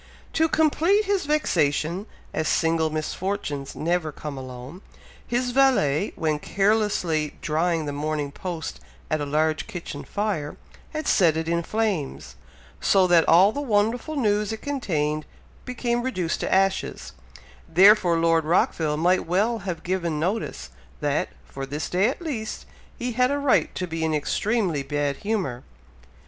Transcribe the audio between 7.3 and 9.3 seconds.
drying the Morning Post at a